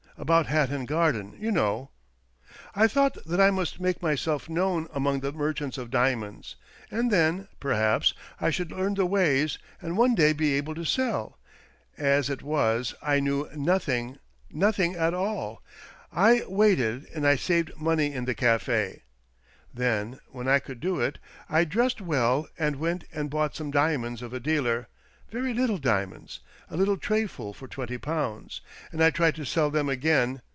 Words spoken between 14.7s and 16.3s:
MIEROR OF rORTUGAL" 125